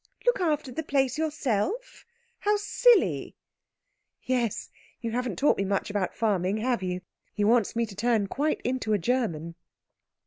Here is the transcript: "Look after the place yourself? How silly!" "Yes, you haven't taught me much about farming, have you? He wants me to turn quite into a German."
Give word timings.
"Look 0.25 0.39
after 0.39 0.71
the 0.71 0.81
place 0.81 1.19
yourself? 1.19 2.07
How 2.39 2.55
silly!" 2.57 3.35
"Yes, 4.23 4.71
you 4.99 5.11
haven't 5.11 5.35
taught 5.35 5.57
me 5.57 5.63
much 5.63 5.91
about 5.91 6.15
farming, 6.15 6.57
have 6.57 6.81
you? 6.81 7.01
He 7.31 7.43
wants 7.43 7.75
me 7.75 7.85
to 7.85 7.95
turn 7.95 8.25
quite 8.25 8.61
into 8.61 8.93
a 8.93 8.97
German." 8.97 9.53